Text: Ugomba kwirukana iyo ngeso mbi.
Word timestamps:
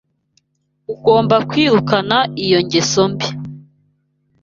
Ugomba 0.93 1.35
kwirukana 1.49 2.17
iyo 2.43 2.59
ngeso 2.65 3.03
mbi. 3.11 3.27